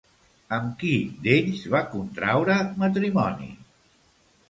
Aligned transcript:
Amb 0.55 0.71
qui 0.83 0.93
d'ells 1.27 1.63
va 1.75 1.83
contraure 1.93 2.59
matrimoni? 2.83 3.55